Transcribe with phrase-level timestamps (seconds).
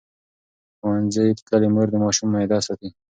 [0.77, 2.89] ښوونځې تللې مور د ماشوم معده ساتي.